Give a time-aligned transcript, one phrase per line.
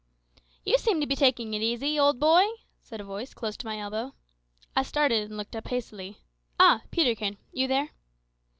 [0.65, 2.43] "You seem to be taking it easy, old boy,"
[2.81, 4.15] said a voice close to my elbow.
[4.75, 6.17] I started, and looked up hastily.
[6.59, 6.81] "Ah!
[6.89, 7.37] Peterkin.
[7.51, 7.89] You there?"